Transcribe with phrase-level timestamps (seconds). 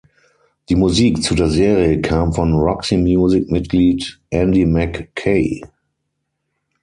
[0.69, 5.61] Die Musik zu der Serie kam von Roxy-Music-Mitglied Andy Mackay.